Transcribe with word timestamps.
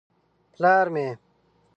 _پلار 0.55 0.87
مې. 0.93 1.07